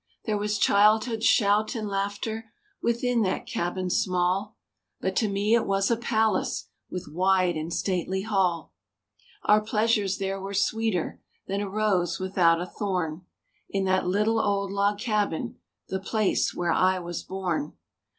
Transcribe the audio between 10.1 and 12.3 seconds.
there were sweeter Than a rose